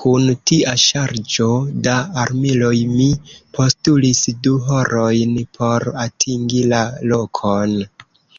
Kun 0.00 0.26
tia 0.50 0.74
ŝarĝo 0.82 1.48
da 1.88 1.96
armiloj 2.26 2.72
mi 2.92 3.08
postulis 3.58 4.24
du 4.48 4.56
horojn 4.70 5.36
por 5.60 5.92
atingi 6.08 6.66
la 6.76 6.88
lokon. 7.14 7.80